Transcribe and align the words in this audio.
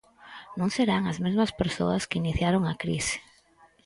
Non 0.59 0.69
serán 0.77 1.03
as 1.11 1.17
mesmas 1.25 1.51
persoas 1.61 2.03
que 2.09 2.19
iniciaron 2.23 2.63
a 2.67 2.73
crise. 2.83 3.17